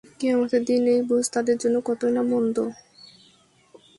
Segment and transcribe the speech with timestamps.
[0.19, 2.55] কিয়ামতের দিন এই বোঝ তাদের জন্যে কতই না মন্দ!